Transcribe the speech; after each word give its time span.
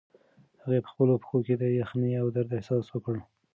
هغې 0.63 0.79
په 0.85 0.89
خپلو 0.93 1.13
پښو 1.21 1.37
کې 1.45 1.55
د 1.57 1.63
یخنۍ 1.81 2.13
او 2.21 2.27
درد 2.35 2.51
احساس 2.57 2.85
وکړ. 2.89 3.15